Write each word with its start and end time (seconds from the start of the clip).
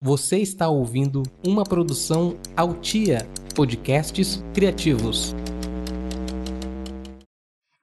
Você 0.00 0.38
está 0.38 0.68
ouvindo 0.68 1.24
uma 1.44 1.64
produção 1.64 2.38
Altia 2.56 3.28
Podcasts 3.52 4.40
Criativos. 4.54 5.34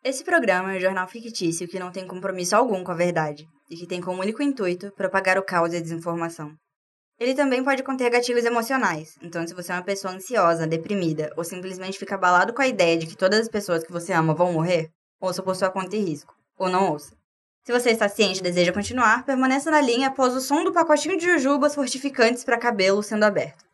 Esse 0.01 0.23
programa 0.23 0.71
é 0.71 0.77
um 0.77 0.79
jornal 0.79 1.09
fictício 1.09 1.67
que 1.67 1.77
não 1.77 1.91
tem 1.91 2.07
compromisso 2.07 2.55
algum 2.55 2.85
com 2.85 2.91
a 2.93 2.95
verdade 2.95 3.45
e 3.69 3.75
que 3.75 3.85
tem 3.85 3.99
como 3.99 4.21
único 4.21 4.41
intuito 4.41 4.93
propagar 4.95 5.37
o 5.37 5.43
caos 5.43 5.73
e 5.73 5.75
a 5.75 5.81
desinformação. 5.81 6.53
Ele 7.19 7.35
também 7.35 7.61
pode 7.61 7.83
conter 7.83 8.09
gatilhos 8.09 8.45
emocionais, 8.45 9.15
então 9.21 9.45
se 9.45 9.53
você 9.53 9.73
é 9.73 9.75
uma 9.75 9.83
pessoa 9.83 10.13
ansiosa, 10.13 10.65
deprimida 10.65 11.33
ou 11.35 11.43
simplesmente 11.43 11.99
fica 11.99 12.15
abalado 12.15 12.53
com 12.53 12.61
a 12.61 12.67
ideia 12.67 12.97
de 12.97 13.07
que 13.07 13.17
todas 13.17 13.41
as 13.41 13.49
pessoas 13.49 13.83
que 13.83 13.91
você 13.91 14.13
ama 14.13 14.33
vão 14.33 14.53
morrer, 14.53 14.89
ouça 15.19 15.43
por 15.43 15.53
sua 15.53 15.69
conta 15.69 15.97
e 15.97 15.99
risco, 15.99 16.33
ou 16.57 16.69
não 16.69 16.93
ouça. 16.93 17.13
Se 17.65 17.71
você 17.71 17.89
está 17.89 18.07
ciente 18.07 18.41
e 18.41 18.43
deseja 18.43 18.71
continuar, 18.71 19.25
permaneça 19.25 19.71
na 19.71 19.81
linha 19.81 20.09
após 20.09 20.35
o 20.35 20.39
som 20.39 20.63
do 20.63 20.71
pacotinho 20.71 21.17
de 21.17 21.25
jujubas 21.25 21.73
fortificantes 21.73 22.43
para 22.43 22.59
cabelo 22.59 23.01
sendo 23.01 23.23
aberto. 23.23 23.64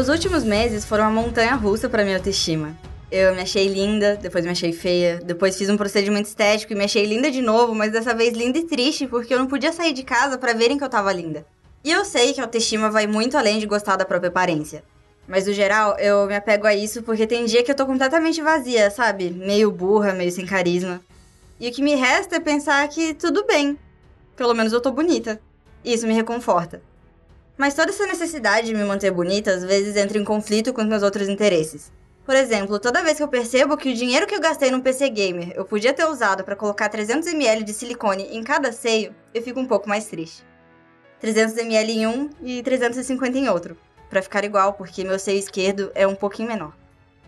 Os 0.00 0.08
últimos 0.08 0.44
meses 0.44 0.82
foram 0.82 1.10
uma 1.10 1.20
montanha 1.20 1.54
russa 1.54 1.86
para 1.86 2.02
minha 2.04 2.16
autoestima. 2.16 2.74
Eu 3.12 3.34
me 3.34 3.42
achei 3.42 3.68
linda, 3.68 4.16
depois 4.16 4.46
me 4.46 4.50
achei 4.50 4.72
feia, 4.72 5.20
depois 5.22 5.58
fiz 5.58 5.68
um 5.68 5.76
procedimento 5.76 6.26
estético 6.26 6.72
e 6.72 6.74
me 6.74 6.84
achei 6.84 7.04
linda 7.04 7.30
de 7.30 7.42
novo, 7.42 7.74
mas 7.74 7.92
dessa 7.92 8.14
vez 8.14 8.32
linda 8.32 8.56
e 8.56 8.64
triste 8.64 9.06
porque 9.06 9.34
eu 9.34 9.38
não 9.38 9.46
podia 9.46 9.74
sair 9.74 9.92
de 9.92 10.02
casa 10.02 10.38
para 10.38 10.54
verem 10.54 10.78
que 10.78 10.84
eu 10.84 10.88
tava 10.88 11.12
linda. 11.12 11.44
E 11.84 11.92
eu 11.92 12.02
sei 12.02 12.32
que 12.32 12.40
a 12.40 12.44
autoestima 12.44 12.88
vai 12.88 13.06
muito 13.06 13.36
além 13.36 13.58
de 13.58 13.66
gostar 13.66 13.96
da 13.96 14.06
própria 14.06 14.30
aparência. 14.30 14.82
Mas 15.28 15.46
no 15.46 15.52
geral, 15.52 15.98
eu 15.98 16.26
me 16.26 16.34
apego 16.34 16.66
a 16.66 16.74
isso 16.74 17.02
porque 17.02 17.26
tem 17.26 17.44
dia 17.44 17.62
que 17.62 17.70
eu 17.70 17.76
tô 17.76 17.84
completamente 17.84 18.40
vazia, 18.40 18.90
sabe? 18.90 19.28
Meio 19.30 19.70
burra, 19.70 20.14
meio 20.14 20.32
sem 20.32 20.46
carisma. 20.46 20.98
E 21.60 21.68
o 21.68 21.72
que 21.72 21.82
me 21.82 21.94
resta 21.94 22.36
é 22.36 22.40
pensar 22.40 22.88
que 22.88 23.12
tudo 23.12 23.44
bem. 23.44 23.78
Pelo 24.34 24.54
menos 24.54 24.72
eu 24.72 24.80
tô 24.80 24.90
bonita. 24.92 25.38
Isso 25.84 26.06
me 26.06 26.14
reconforta. 26.14 26.80
Mas 27.60 27.74
toda 27.74 27.90
essa 27.90 28.06
necessidade 28.06 28.68
de 28.68 28.74
me 28.74 28.82
manter 28.84 29.10
bonita 29.10 29.50
às 29.50 29.62
vezes 29.62 29.94
entra 29.94 30.16
em 30.16 30.24
conflito 30.24 30.72
com 30.72 30.80
os 30.80 30.86
meus 30.88 31.02
outros 31.02 31.28
interesses. 31.28 31.92
Por 32.24 32.34
exemplo, 32.34 32.78
toda 32.78 33.02
vez 33.02 33.18
que 33.18 33.22
eu 33.22 33.28
percebo 33.28 33.76
que 33.76 33.92
o 33.92 33.94
dinheiro 33.94 34.26
que 34.26 34.34
eu 34.34 34.40
gastei 34.40 34.70
num 34.70 34.80
PC 34.80 35.10
gamer 35.10 35.52
eu 35.54 35.66
podia 35.66 35.92
ter 35.92 36.06
usado 36.06 36.42
para 36.42 36.56
colocar 36.56 36.88
300ml 36.88 37.62
de 37.62 37.74
silicone 37.74 38.28
em 38.34 38.42
cada 38.42 38.72
seio, 38.72 39.14
eu 39.34 39.42
fico 39.42 39.60
um 39.60 39.66
pouco 39.66 39.90
mais 39.90 40.06
triste. 40.06 40.42
300ml 41.22 41.88
em 41.90 42.06
um 42.06 42.30
e 42.40 42.62
350 42.62 43.36
em 43.36 43.50
outro, 43.50 43.76
para 44.08 44.22
ficar 44.22 44.42
igual, 44.42 44.72
porque 44.72 45.04
meu 45.04 45.18
seio 45.18 45.38
esquerdo 45.38 45.92
é 45.94 46.06
um 46.06 46.14
pouquinho 46.14 46.48
menor. 46.48 46.72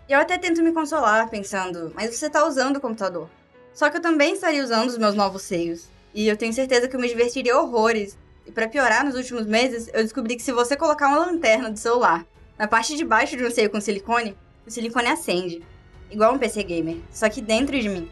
E 0.09 0.15
eu 0.15 0.19
até 0.19 0.39
tento 0.39 0.63
me 0.63 0.73
consolar, 0.73 1.29
pensando, 1.29 1.93
mas 1.95 2.17
você 2.17 2.31
tá 2.31 2.47
usando 2.47 2.79
o 2.79 2.81
computador. 2.81 3.29
Só 3.75 3.91
que 3.91 3.99
eu 3.99 4.03
também 4.03 4.33
estaria 4.33 4.65
usando 4.65 4.89
os 4.89 4.97
meus 4.97 5.15
novos 5.15 5.43
seios. 5.43 5.91
E 6.15 6.27
eu 6.27 6.39
tenho 6.39 6.55
certeza 6.55 6.89
que 6.89 6.97
eu 6.97 7.01
me 7.01 7.09
divertiria 7.09 7.59
horrores 7.59 8.17
e 8.47 8.51
para 8.51 8.69
piorar, 8.69 9.05
nos 9.05 9.15
últimos 9.15 9.47
meses, 9.47 9.89
eu 9.93 10.03
descobri 10.03 10.37
que 10.37 10.43
se 10.43 10.53
você 10.53 10.77
colocar 10.77 11.09
uma 11.09 11.27
lanterna 11.27 11.71
do 11.71 11.79
celular 11.79 12.27
na 12.59 12.67
parte 12.67 12.97
de 12.97 13.05
baixo 13.05 13.37
de 13.37 13.45
um 13.45 13.51
seio 13.51 13.71
com 13.71 13.81
silicone, 13.81 14.37
o 14.67 14.71
silicone 14.71 15.09
acende. 15.09 15.63
Igual 16.11 16.35
um 16.35 16.39
PC 16.39 16.63
gamer, 16.65 16.99
só 17.11 17.29
que 17.29 17.41
dentro 17.41 17.81
de 17.81 17.89
mim. 17.89 18.11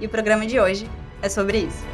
E 0.00 0.06
o 0.06 0.08
programa 0.08 0.46
de 0.46 0.58
hoje 0.58 0.88
é 1.20 1.28
sobre 1.28 1.58
isso. 1.58 1.84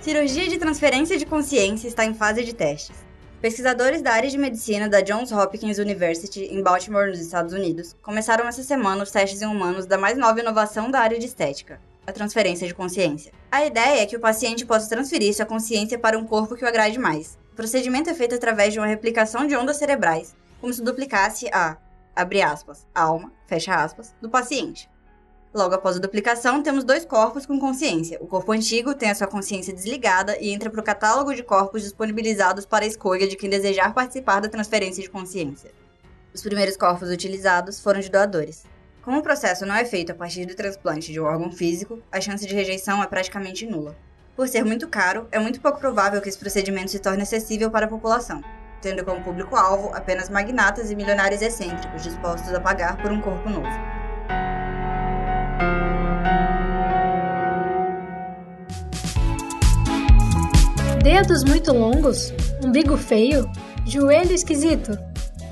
Cirurgia 0.00 0.48
de 0.48 0.58
transferência 0.58 1.16
de 1.16 1.26
consciência 1.26 1.88
está 1.88 2.04
em 2.04 2.14
fase 2.14 2.44
de 2.44 2.54
testes. 2.54 2.96
Pesquisadores 3.40 4.02
da 4.02 4.12
área 4.12 4.30
de 4.30 4.38
medicina 4.38 4.88
da 4.88 5.00
Johns 5.00 5.30
Hopkins 5.30 5.78
University, 5.78 6.44
em 6.44 6.62
Baltimore, 6.62 7.08
nos 7.08 7.20
Estados 7.20 7.52
Unidos, 7.52 7.94
começaram 8.02 8.46
essa 8.46 8.62
semana 8.62 9.02
os 9.02 9.10
testes 9.10 9.42
em 9.42 9.46
humanos 9.46 9.86
da 9.86 9.98
mais 9.98 10.16
nova 10.16 10.40
inovação 10.40 10.90
da 10.90 11.00
área 11.00 11.18
de 11.18 11.26
estética, 11.26 11.80
a 12.06 12.12
transferência 12.12 12.66
de 12.66 12.74
consciência. 12.74 13.32
A 13.50 13.64
ideia 13.64 14.02
é 14.02 14.06
que 14.06 14.16
o 14.16 14.20
paciente 14.20 14.64
possa 14.64 14.88
transferir 14.88 15.34
sua 15.34 15.44
consciência 15.44 15.98
para 15.98 16.18
um 16.18 16.24
corpo 16.24 16.54
que 16.54 16.64
o 16.64 16.68
agrade 16.68 16.98
mais. 16.98 17.38
O 17.52 17.56
procedimento 17.56 18.08
é 18.08 18.14
feito 18.14 18.34
através 18.34 18.72
de 18.72 18.78
uma 18.78 18.86
replicação 18.86 19.46
de 19.46 19.56
ondas 19.56 19.76
cerebrais, 19.76 20.36
como 20.60 20.72
se 20.72 20.82
duplicasse 20.82 21.48
a, 21.52 21.76
abre 22.14 22.42
aspas, 22.42 22.86
alma, 22.94 23.32
fecha 23.46 23.74
aspas, 23.74 24.14
do 24.20 24.28
paciente. 24.28 24.88
Logo 25.54 25.74
após 25.74 25.96
a 25.96 26.00
duplicação, 26.00 26.62
temos 26.62 26.84
dois 26.84 27.06
corpos 27.06 27.46
com 27.46 27.58
consciência. 27.58 28.18
O 28.20 28.26
corpo 28.26 28.52
antigo 28.52 28.94
tem 28.94 29.10
a 29.10 29.14
sua 29.14 29.26
consciência 29.26 29.72
desligada 29.72 30.36
e 30.38 30.50
entra 30.50 30.68
para 30.68 30.80
o 30.80 30.84
catálogo 30.84 31.34
de 31.34 31.42
corpos 31.42 31.82
disponibilizados 31.82 32.66
para 32.66 32.84
a 32.84 32.88
escolha 32.88 33.26
de 33.26 33.36
quem 33.36 33.48
desejar 33.48 33.94
participar 33.94 34.40
da 34.40 34.50
transferência 34.50 35.02
de 35.02 35.08
consciência. 35.08 35.72
Os 36.34 36.42
primeiros 36.42 36.76
corpos 36.76 37.08
utilizados 37.08 37.80
foram 37.80 38.00
de 38.00 38.10
doadores. 38.10 38.64
Como 39.06 39.20
o 39.20 39.22
processo 39.22 39.64
não 39.64 39.76
é 39.76 39.84
feito 39.84 40.10
a 40.10 40.16
partir 40.16 40.46
do 40.46 40.56
transplante 40.56 41.12
de 41.12 41.20
um 41.20 41.24
órgão 41.24 41.52
físico, 41.52 42.02
a 42.10 42.20
chance 42.20 42.44
de 42.44 42.52
rejeição 42.52 43.00
é 43.00 43.06
praticamente 43.06 43.64
nula. 43.64 43.94
Por 44.34 44.48
ser 44.48 44.64
muito 44.64 44.88
caro, 44.88 45.28
é 45.30 45.38
muito 45.38 45.60
pouco 45.60 45.78
provável 45.78 46.20
que 46.20 46.28
esse 46.28 46.36
procedimento 46.36 46.90
se 46.90 46.98
torne 46.98 47.22
acessível 47.22 47.70
para 47.70 47.86
a 47.86 47.88
população, 47.88 48.42
tendo 48.82 49.04
como 49.04 49.22
público-alvo 49.22 49.94
apenas 49.94 50.28
magnatas 50.28 50.90
e 50.90 50.96
milionários 50.96 51.40
excêntricos 51.40 52.02
dispostos 52.02 52.52
a 52.52 52.60
pagar 52.60 53.00
por 53.00 53.12
um 53.12 53.20
corpo 53.20 53.48
novo. 53.48 53.68
Dedos 61.00 61.44
muito 61.44 61.72
longos? 61.72 62.32
Umbigo 62.60 62.96
feio? 62.96 63.48
Joelho 63.86 64.32
esquisito? 64.32 64.98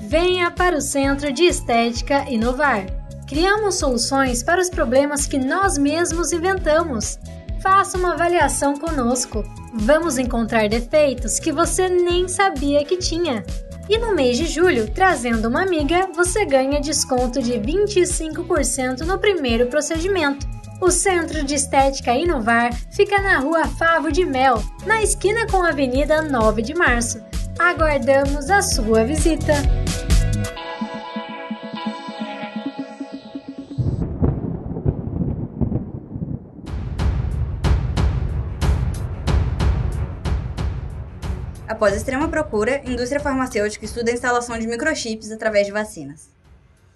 Venha 0.01 0.51
para 0.51 0.75
o 0.75 0.81
Centro 0.81 1.31
de 1.31 1.45
Estética 1.45 2.29
Inovar. 2.29 3.04
Criamos 3.27 3.75
soluções 3.75 4.43
para 4.43 4.61
os 4.61 4.69
problemas 4.69 5.25
que 5.25 5.39
nós 5.39 5.77
mesmos 5.77 6.31
inventamos. 6.31 7.17
Faça 7.59 7.97
uma 7.97 8.13
avaliação 8.13 8.77
conosco. 8.77 9.43
Vamos 9.73 10.19
encontrar 10.19 10.69
defeitos 10.69 11.39
que 11.39 11.51
você 11.51 11.89
nem 11.89 12.27
sabia 12.27 12.85
que 12.85 12.97
tinha. 12.97 13.43
E 13.89 13.97
no 13.97 14.13
mês 14.13 14.37
de 14.37 14.45
julho, 14.45 14.91
trazendo 14.91 15.47
uma 15.47 15.63
amiga, 15.63 16.07
você 16.15 16.45
ganha 16.45 16.79
desconto 16.79 17.41
de 17.41 17.53
25% 17.53 19.01
no 19.01 19.17
primeiro 19.17 19.67
procedimento. 19.67 20.47
O 20.79 20.91
Centro 20.91 21.43
de 21.43 21.55
Estética 21.55 22.13
Inovar 22.13 22.71
fica 22.91 23.19
na 23.21 23.39
Rua 23.39 23.65
Favo 23.65 24.11
de 24.11 24.25
Mel, 24.25 24.61
na 24.85 25.01
esquina 25.01 25.47
com 25.47 25.63
a 25.63 25.69
Avenida 25.69 26.21
9 26.21 26.61
de 26.61 26.75
Março. 26.75 27.19
Aguardamos 27.57 28.49
a 28.51 28.61
sua 28.61 29.03
visita! 29.03 29.84
Após 41.75 41.93
extrema 41.93 42.29
procura, 42.29 42.81
indústria 42.85 43.19
farmacêutica 43.19 43.83
estuda 43.83 44.09
a 44.09 44.13
instalação 44.13 44.57
de 44.57 44.65
microchips 44.65 45.29
através 45.29 45.67
de 45.67 45.73
vacinas. 45.73 46.29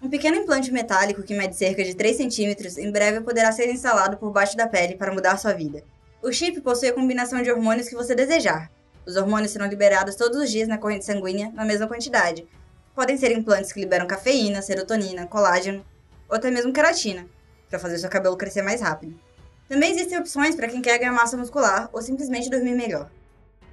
Um 0.02 0.10
pequeno 0.10 0.38
implante 0.38 0.72
metálico 0.72 1.22
que 1.22 1.36
mede 1.36 1.58
cerca 1.58 1.84
de 1.84 1.94
3 1.94 2.16
centímetros 2.16 2.78
em 2.78 2.90
breve 2.90 3.20
poderá 3.20 3.52
ser 3.52 3.70
instalado 3.70 4.16
por 4.16 4.32
baixo 4.32 4.56
da 4.56 4.68
pele 4.68 4.96
para 4.96 5.12
mudar 5.12 5.38
sua 5.38 5.52
vida. 5.52 5.84
O 6.24 6.32
chip 6.32 6.62
possui 6.62 6.88
a 6.88 6.94
combinação 6.94 7.42
de 7.42 7.52
hormônios 7.52 7.90
que 7.90 7.96
você 7.96 8.16
desejar. 8.16 8.72
Os 9.06 9.18
hormônios 9.18 9.52
serão 9.52 9.68
liberados 9.68 10.16
todos 10.16 10.42
os 10.42 10.50
dias 10.50 10.70
na 10.70 10.78
corrente 10.78 11.04
sanguínea, 11.04 11.52
na 11.54 11.66
mesma 11.66 11.86
quantidade. 11.86 12.48
Podem 12.96 13.18
ser 13.18 13.34
implantes 13.34 13.74
que 13.74 13.82
liberam 13.82 14.08
cafeína, 14.08 14.62
serotonina, 14.62 15.28
colágeno 15.28 15.86
ou 16.30 16.38
até 16.38 16.50
mesmo 16.50 16.72
queratina, 16.72 17.28
para 17.70 17.80
fazer 17.80 17.98
seu 17.98 18.10
cabelo 18.10 18.38
crescer 18.38 18.62
mais 18.62 18.80
rápido. 18.80 19.20
Também 19.68 19.92
existem 19.92 20.18
opções 20.18 20.56
para 20.56 20.70
quem 20.70 20.82
quer 20.82 20.98
ganhar 21.00 21.12
massa 21.12 21.36
muscular 21.36 21.90
ou 21.92 22.02
simplesmente 22.02 22.50
dormir 22.50 22.76
melhor. 22.76 23.12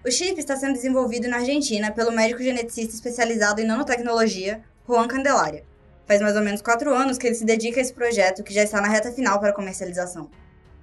O 0.06 0.10
chip 0.12 0.38
está 0.38 0.54
sendo 0.54 0.74
desenvolvido 0.74 1.26
na 1.26 1.38
Argentina 1.38 1.90
pelo 1.90 2.12
médico 2.12 2.40
geneticista 2.40 2.94
especializado 2.94 3.60
em 3.60 3.64
nanotecnologia, 3.64 4.62
Juan 4.86 5.08
Candelaria. 5.08 5.64
Faz 6.06 6.20
mais 6.22 6.36
ou 6.36 6.42
menos 6.42 6.62
quatro 6.62 6.94
anos 6.94 7.18
que 7.18 7.26
ele 7.26 7.34
se 7.34 7.44
dedica 7.44 7.80
a 7.80 7.82
esse 7.82 7.92
projeto 7.92 8.44
que 8.44 8.54
já 8.54 8.62
está 8.62 8.80
na 8.80 8.86
reta 8.86 9.10
final 9.10 9.40
para 9.40 9.52
comercialização. 9.52 10.30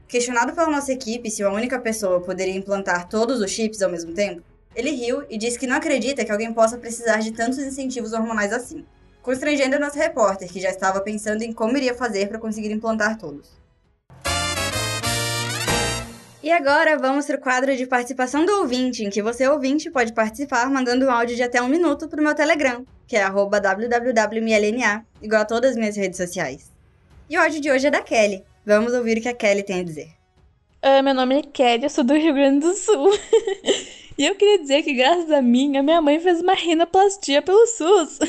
Questionado 0.10 0.52
pela 0.52 0.68
nossa 0.68 0.92
equipe 0.92 1.32
se 1.32 1.42
uma 1.42 1.56
única 1.56 1.80
pessoa 1.80 2.20
poderia 2.20 2.54
implantar 2.54 3.08
todos 3.08 3.40
os 3.40 3.50
chips 3.50 3.82
ao 3.82 3.90
mesmo 3.90 4.12
tempo, 4.12 4.44
ele 4.76 4.92
riu 4.92 5.24
e 5.30 5.38
disse 5.38 5.58
que 5.58 5.68
não 5.68 5.78
acredita 5.78 6.26
que 6.26 6.32
alguém 6.32 6.52
possa 6.52 6.78
precisar 6.78 7.20
de 7.20 7.32
tantos 7.32 7.60
incentivos 7.60 8.12
hormonais 8.12 8.52
assim, 8.52 8.86
constrangendo 9.22 9.78
a 9.78 9.80
nossa 9.80 9.98
repórter, 9.98 10.52
que 10.52 10.60
já 10.60 10.70
estava 10.70 11.00
pensando 11.00 11.44
em 11.44 11.54
como 11.54 11.78
iria 11.78 11.96
fazer 11.96 12.28
para 12.28 12.40
conseguir 12.40 12.74
implantar 12.74 13.18
todos. 13.18 13.63
E 16.44 16.52
agora 16.52 16.98
vamos 16.98 17.26
para 17.26 17.38
o 17.38 17.40
quadro 17.40 17.74
de 17.74 17.88
participação 17.88 18.46
do 18.46 18.52
ouvinte, 18.60 19.02
em 19.02 19.10
que 19.10 19.24
você, 19.24 19.48
ouvinte, 19.48 19.90
pode 19.90 20.12
participar 20.12 20.70
mandando 20.70 21.06
um 21.06 21.10
áudio 21.10 21.38
de 21.38 21.42
até 21.42 21.62
um 21.62 21.70
minuto 21.70 22.10
para 22.10 22.20
o 22.20 22.24
meu 22.24 22.36
Telegram, 22.36 22.86
que 23.08 23.16
é 23.16 23.24
www.mlna, 23.24 25.06
igual 25.22 25.42
a 25.44 25.46
todas 25.46 25.72
as 25.72 25.78
minhas 25.78 25.96
redes 25.96 26.18
sociais. 26.18 26.70
E 27.30 27.38
o 27.38 27.42
áudio 27.42 27.62
de 27.62 27.72
hoje 27.72 27.88
é 27.88 27.92
da 27.92 28.02
Kelly. 28.02 28.44
Vamos 28.66 28.94
ouvir 28.94 29.20
o 29.20 29.22
que 29.22 29.30
a 29.30 29.34
Kelly 29.34 29.64
tem 29.64 29.80
a 29.80 29.84
dizer. 29.86 30.10
Uh, 30.84 31.02
meu 31.02 31.14
nome 31.14 31.40
é 31.40 31.44
Kelly, 31.44 31.84
eu 31.86 31.90
sou 31.90 32.04
do 32.04 32.14
Rio 32.14 32.34
Grande 32.34 32.60
do 32.60 32.74
Sul. 32.74 33.18
e 34.18 34.26
eu 34.26 34.36
queria 34.36 34.60
dizer 34.60 34.84
que, 34.84 34.94
graças 34.94 35.32
a 35.32 35.42
mim, 35.42 35.78
a 35.78 35.82
minha 35.82 36.02
mãe 36.02 36.20
fez 36.20 36.42
uma 36.42 36.56
rinoplastia 36.56 37.42
pelo 37.42 37.66
SUS. 37.68 38.20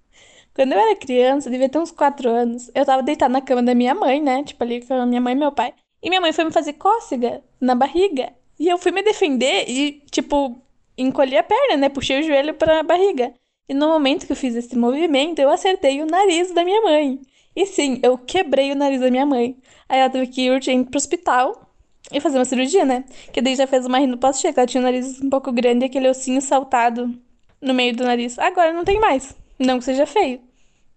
Quando 0.56 0.72
eu 0.72 0.78
era 0.78 0.96
criança, 0.96 1.50
devia 1.50 1.68
ter 1.68 1.76
uns 1.76 1.90
4 1.90 2.30
anos, 2.30 2.70
eu 2.74 2.86
tava 2.86 3.02
deitada 3.02 3.30
na 3.30 3.42
cama 3.42 3.62
da 3.62 3.74
minha 3.74 3.94
mãe, 3.94 4.22
né? 4.22 4.42
Tipo, 4.42 4.64
ali 4.64 4.80
com 4.80 4.94
a 4.94 5.04
minha 5.04 5.20
mãe 5.20 5.34
e 5.34 5.38
meu 5.38 5.52
pai. 5.52 5.74
E 6.02 6.08
minha 6.08 6.20
mãe 6.22 6.32
foi 6.32 6.44
me 6.44 6.50
fazer 6.50 6.72
cócega 6.72 7.42
na 7.60 7.74
barriga. 7.74 8.32
E 8.58 8.68
eu 8.68 8.78
fui 8.78 8.90
me 8.90 9.02
defender 9.02 9.68
e, 9.68 10.02
tipo, 10.10 10.60
encolhi 10.96 11.36
a 11.36 11.42
perna, 11.42 11.76
né? 11.76 11.88
Puxei 11.88 12.20
o 12.20 12.22
joelho 12.22 12.54
pra 12.54 12.82
barriga. 12.82 13.32
E 13.68 13.74
no 13.74 13.88
momento 13.88 14.26
que 14.26 14.32
eu 14.32 14.36
fiz 14.36 14.54
esse 14.54 14.76
movimento, 14.76 15.38
eu 15.38 15.50
acertei 15.50 16.02
o 16.02 16.06
nariz 16.06 16.52
da 16.52 16.64
minha 16.64 16.80
mãe. 16.80 17.20
E 17.54 17.66
sim, 17.66 18.00
eu 18.02 18.16
quebrei 18.16 18.72
o 18.72 18.76
nariz 18.76 19.00
da 19.00 19.10
minha 19.10 19.26
mãe. 19.26 19.56
Aí 19.88 20.00
ela 20.00 20.10
teve 20.10 20.26
que 20.28 20.42
ir 20.42 20.50
urgente 20.50 20.90
pro 20.90 20.96
hospital 20.96 21.68
e 22.12 22.20
fazer 22.20 22.38
uma 22.38 22.44
cirurgia, 22.44 22.84
né? 22.84 23.04
Que 23.32 23.40
daí 23.40 23.54
já 23.54 23.66
fez 23.66 23.84
uma 23.84 23.98
rinoplastia, 23.98 24.52
que 24.52 24.58
ela 24.58 24.66
tinha 24.66 24.80
o 24.80 24.84
nariz 24.84 25.20
um 25.20 25.28
pouco 25.28 25.52
grande 25.52 25.84
e 25.84 25.86
aquele 25.86 26.08
ossinho 26.08 26.40
saltado 26.40 27.14
no 27.60 27.74
meio 27.74 27.94
do 27.94 28.04
nariz. 28.04 28.38
Agora 28.38 28.72
não 28.72 28.84
tem 28.84 28.98
mais. 28.98 29.36
Não 29.58 29.78
que 29.78 29.84
seja 29.84 30.06
feio. 30.06 30.40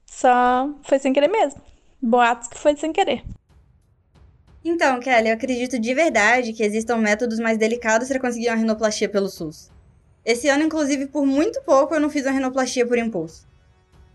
Só 0.05 0.69
foi 0.83 0.99
sem 0.99 1.13
querer 1.13 1.29
mesmo. 1.29 1.61
Boatos 2.01 2.47
que 2.47 2.57
foi 2.57 2.75
sem 2.75 2.93
querer. 2.93 3.23
Então, 4.63 4.99
Kelly, 4.99 5.29
eu 5.29 5.33
acredito 5.33 5.79
de 5.79 5.93
verdade 5.93 6.53
que 6.53 6.63
existam 6.63 6.97
métodos 6.97 7.39
mais 7.39 7.57
delicados 7.57 8.07
para 8.07 8.19
conseguir 8.19 8.49
uma 8.49 8.57
rinoplastia 8.57 9.09
pelo 9.09 9.27
SUS. 9.27 9.71
Esse 10.23 10.49
ano, 10.49 10.63
inclusive, 10.63 11.07
por 11.07 11.25
muito 11.25 11.61
pouco 11.63 11.95
eu 11.95 11.99
não 11.99 12.09
fiz 12.09 12.25
uma 12.25 12.31
rinoplastia 12.31 12.85
por 12.85 12.97
impulso. 12.97 13.47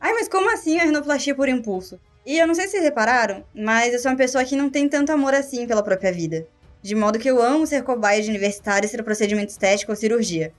Ai, 0.01 0.13
mas 0.13 0.29
como 0.29 0.53
assim 0.53 0.79
a 0.79 0.85
rinoplastia 0.85 1.35
por 1.35 1.49
impulso? 1.49 1.99
E 2.25 2.39
eu 2.39 2.47
não 2.47 2.55
sei 2.55 2.67
se 2.67 2.73
vocês 2.73 2.85
repararam, 2.85 3.45
mas 3.53 3.93
eu 3.93 3.99
sou 3.99 4.13
uma 4.13 4.17
pessoa 4.17 4.45
que 4.45 4.55
não 4.55 4.71
tem 4.71 4.89
tanto 4.89 5.11
amor 5.11 5.35
assim 5.35 5.67
pela 5.67 5.83
própria 5.83 6.13
vida. 6.13 6.47
De 6.81 6.95
modo 6.95 7.19
que 7.19 7.29
eu 7.29 7.43
amo 7.43 7.67
ser 7.67 7.83
cobaia 7.83 8.23
de 8.23 8.31
universitário 8.31 8.87
e 8.87 8.89
ser 8.89 9.03
procedimento 9.03 9.51
estético 9.51 9.91
ou 9.91 9.97
cirurgia. 9.97 10.53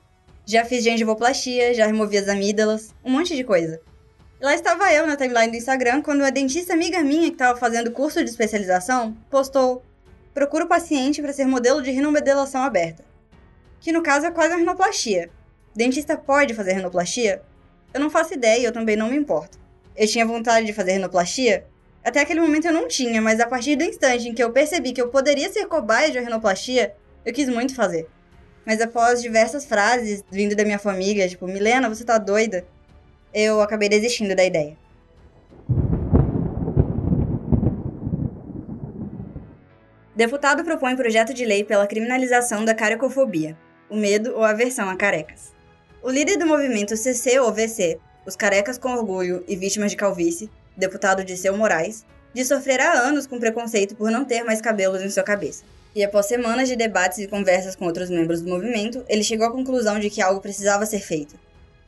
Já 0.46 0.66
fiz 0.66 0.84
gengivoplastia, 0.84 1.74
já 1.74 1.86
removi 1.86 2.18
as 2.18 2.28
amígdalas, 2.28 2.94
um 3.04 3.12
monte 3.12 3.36
de 3.36 3.44
coisa. 3.44 3.80
Lá 4.40 4.54
estava 4.54 4.94
eu 4.94 5.08
na 5.08 5.18
timeline 5.18 5.50
do 5.50 5.58
Instagram 5.58 6.04
quando 6.04 6.20
uma 6.20 6.32
dentista 6.32 6.74
amiga 6.74 7.02
minha 7.02 7.28
que 7.28 7.34
estava 7.34 7.58
fazendo 7.58 7.90
curso 7.90 8.24
de 8.24 8.30
especialização 8.30 9.18
postou: 9.32 9.84
Procura 10.32 10.66
o 10.66 10.68
paciente 10.68 11.24
para 11.24 11.34
ser 11.34 11.46
modelo 11.46 11.82
de 11.82 11.90
rinomodelação 11.90 12.62
aberta. 12.62 13.04
Que 13.80 13.92
no 13.92 14.04
caso 14.04 14.28
é 14.28 14.32
quase 14.32 14.50
uma 14.54 14.60
rinoplastia. 14.60 15.32
Dentista 15.76 16.16
pode 16.16 16.54
fazer 16.54 16.74
rinoplastia? 16.74 17.42
Eu 17.92 18.00
não 18.00 18.12
faço 18.12 18.36
ideia 18.36 18.60
e 18.60 18.64
eu 18.66 18.72
também 18.72 18.96
não 18.96 19.10
me 19.10 19.16
importo. 19.16 19.58
Eu 19.96 20.08
tinha 20.08 20.24
vontade 20.24 20.68
de 20.68 20.74
fazer 20.74 20.92
rinoplastia? 20.94 21.66
Até 22.04 22.22
aquele 22.22 22.40
momento 22.40 22.68
eu 22.68 22.74
não 22.74 22.88
tinha, 22.88 23.20
mas 23.20 23.40
a 23.40 23.48
partir 23.48 23.76
do 23.76 23.84
instante 23.84 24.30
em 24.30 24.36
que 24.36 24.44
eu 24.44 24.52
percebi 24.52 24.94
que 24.94 25.02
eu 25.02 25.10
poderia 25.10 25.52
ser 25.52 25.66
cobaia 25.66 26.12
de 26.12 26.20
rinoplastia, 26.20 26.94
eu 27.26 27.34
quis 27.34 27.50
muito 27.50 27.74
fazer. 27.74 28.08
Mas 28.64 28.80
após 28.82 29.20
diversas 29.20 29.66
frases 29.66 30.24
vindo 30.30 30.56
da 30.56 30.64
minha 30.64 30.78
família, 30.78 31.28
tipo, 31.28 31.48
Milena, 31.48 31.90
você 31.90 32.04
tá 32.04 32.20
doida? 32.20 32.66
Eu 33.40 33.62
acabei 33.62 33.88
desistindo 33.88 34.36
da 34.36 34.44
ideia. 34.44 34.76
Deputado 40.16 40.64
propõe 40.64 40.96
projeto 40.96 41.36
de 41.36 41.46
lei 41.46 41.64
pela 41.64 41.86
criminalização 41.86 42.66
da 42.66 42.74
carecofobia, 42.74 43.56
o 43.92 43.96
medo 43.96 44.34
ou 44.34 44.44
aversão 44.44 44.90
a 44.90 44.96
carecas. 44.96 45.54
O 46.02 46.10
líder 46.10 46.38
do 46.38 46.48
movimento 46.48 46.98
CC 46.98 47.40
ou 47.40 47.54
VC, 47.54 48.00
os 48.26 48.36
Carecas 48.36 48.80
com 48.80 48.92
Orgulho 48.92 49.44
e 49.48 49.56
Vítimas 49.56 49.92
de 49.92 49.98
Calvície, 49.98 50.50
deputado 50.76 51.24
Disseu 51.24 51.56
Moraes, 51.56 52.04
diz 52.34 52.48
sofrer 52.48 52.82
há 52.82 52.94
anos 52.94 53.28
com 53.28 53.40
preconceito 53.40 53.96
por 53.96 54.10
não 54.10 54.26
ter 54.26 54.44
mais 54.44 54.60
cabelos 54.60 55.04
em 55.04 55.12
sua 55.12 55.22
cabeça. 55.22 55.64
E 55.94 56.04
após 56.04 56.26
semanas 56.26 56.68
de 56.68 56.76
debates 56.76 57.20
e 57.20 57.28
conversas 57.28 57.76
com 57.76 57.86
outros 57.86 58.10
membros 58.10 58.42
do 58.42 58.50
movimento, 58.50 59.06
ele 59.08 59.24
chegou 59.24 59.46
à 59.46 59.52
conclusão 59.52 60.00
de 60.00 60.10
que 60.10 60.24
algo 60.24 60.42
precisava 60.42 60.88
ser 60.88 61.02
feito. 61.02 61.36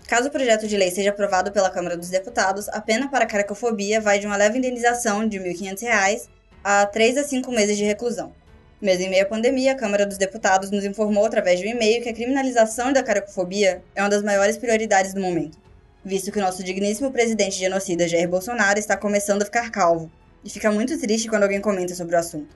Caso 0.10 0.28
o 0.28 0.32
projeto 0.32 0.68
de 0.68 0.76
lei 0.76 0.90
seja 0.90 1.12
aprovado 1.12 1.52
pela 1.52 1.70
Câmara 1.70 1.96
dos 1.96 2.10
Deputados, 2.10 2.68
a 2.70 2.82
pena 2.82 3.08
para 3.12 3.26
a 3.26 3.28
caracofobia 3.28 4.02
vai 4.02 4.18
de 4.18 4.26
uma 4.26 4.36
leve 4.36 4.58
indenização 4.58 5.28
de 5.28 5.38
R$ 5.38 5.54
1.500 5.54 6.28
a 6.64 6.88
3 6.88 7.20
a 7.20 7.24
5 7.24 7.52
meses 7.52 7.78
de 7.78 7.84
reclusão. 7.84 8.34
Mesmo 8.82 9.04
em 9.04 9.10
meio 9.12 9.22
à 9.22 9.28
pandemia, 9.28 9.74
a 9.74 9.76
Câmara 9.76 10.08
dos 10.08 10.18
Deputados 10.18 10.72
nos 10.72 10.84
informou 10.84 11.28
através 11.28 11.60
de 11.60 11.68
um 11.68 11.70
e-mail 11.70 12.02
que 12.02 12.10
a 12.10 12.14
criminalização 12.14 12.92
da 12.92 13.04
caracofobia 13.04 13.84
é 13.94 14.02
uma 14.02 14.10
das 14.10 14.24
maiores 14.24 14.58
prioridades 14.58 15.14
do 15.14 15.22
momento, 15.22 15.60
visto 16.04 16.32
que 16.32 16.40
o 16.40 16.42
nosso 16.42 16.64
digníssimo 16.64 17.12
presidente 17.12 17.60
genocida 17.60 18.08
Jair 18.08 18.28
Bolsonaro 18.28 18.80
está 18.80 18.98
começando 18.98 19.44
a 19.44 19.46
ficar 19.46 19.70
calvo, 19.70 20.12
e 20.44 20.50
fica 20.50 20.72
muito 20.72 21.00
triste 21.00 21.30
quando 21.30 21.44
alguém 21.44 21.62
comenta 21.62 21.94
sobre 21.94 22.16
o 22.16 22.20
assunto. 22.20 22.56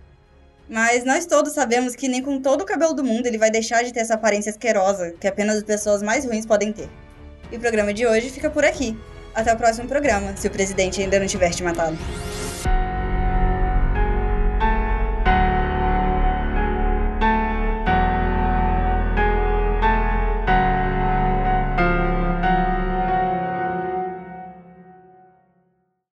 Mas 0.68 1.04
nós 1.04 1.28
todos 1.28 1.54
sabemos 1.54 1.96
que 1.96 2.08
nem 2.08 2.24
com 2.24 2.42
todo 2.42 2.62
o 2.62 2.66
cabelo 2.66 2.96
do 2.96 3.04
mundo 3.04 3.28
ele 3.28 3.38
vai 3.38 3.52
deixar 3.52 3.84
de 3.84 3.94
ter 3.94 4.00
essa 4.00 4.16
aparência 4.16 4.50
asquerosa 4.50 5.14
que 5.20 5.28
apenas 5.28 5.58
as 5.58 5.64
pessoas 5.64 6.02
mais 6.02 6.26
ruins 6.26 6.48
podem 6.48 6.74
ter. 6.74 6.90
E 7.54 7.56
o 7.56 7.60
programa 7.60 7.94
de 7.94 8.08
hoje 8.08 8.32
fica 8.32 8.50
por 8.50 8.66
aqui. 8.66 8.98
Até 9.36 9.54
o 9.54 9.58
próximo 9.58 9.88
programa, 9.88 10.36
se 10.36 10.48
o 10.48 10.50
presidente 10.50 11.00
ainda 11.00 11.20
não 11.20 11.28
tiver 11.28 11.52
te 11.52 11.62
matado. 11.62 11.96